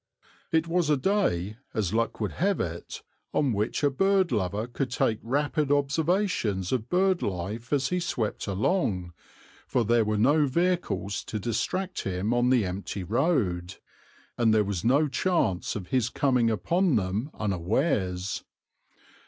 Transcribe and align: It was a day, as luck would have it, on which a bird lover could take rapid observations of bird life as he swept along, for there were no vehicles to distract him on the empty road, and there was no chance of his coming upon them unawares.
It 0.51 0.67
was 0.67 0.89
a 0.89 0.97
day, 0.97 1.57
as 1.75 1.93
luck 1.93 2.19
would 2.19 2.31
have 2.31 2.59
it, 2.59 3.03
on 3.35 3.53
which 3.53 3.83
a 3.83 3.91
bird 3.91 4.31
lover 4.31 4.65
could 4.65 4.89
take 4.89 5.19
rapid 5.21 5.71
observations 5.71 6.71
of 6.71 6.89
bird 6.89 7.21
life 7.21 7.71
as 7.71 7.89
he 7.89 7.99
swept 7.99 8.47
along, 8.47 9.13
for 9.67 9.85
there 9.85 10.03
were 10.03 10.17
no 10.17 10.47
vehicles 10.47 11.23
to 11.25 11.37
distract 11.37 12.01
him 12.01 12.33
on 12.33 12.49
the 12.49 12.65
empty 12.65 13.03
road, 13.03 13.75
and 14.39 14.51
there 14.51 14.63
was 14.63 14.83
no 14.83 15.07
chance 15.07 15.75
of 15.75 15.89
his 15.89 16.09
coming 16.09 16.49
upon 16.49 16.95
them 16.95 17.29
unawares. 17.35 18.43